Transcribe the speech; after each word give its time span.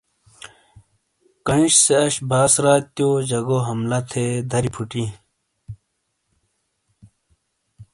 کانئیش 1.45 1.73
سے 1.85 1.95
اش 2.05 2.15
باس 2.29 2.53
راتیو 2.63 3.09
جگو 3.29 3.57
حملہ 3.67 3.99
تھے 4.09 4.25
داری 4.49 4.69
فوٹییں۔ 4.75 5.11